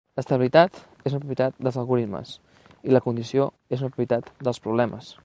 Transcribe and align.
L'estabilitat 0.19 0.77
és 1.09 1.13
una 1.17 1.19
propietat 1.25 1.59
dels 1.67 1.77
algorismes, 1.83 2.33
i 2.89 2.97
la 2.97 3.05
condició 3.09 3.47
és 3.77 3.85
una 3.85 3.91
propietat 3.95 4.35
dels 4.49 4.65
problemes. 4.67 5.17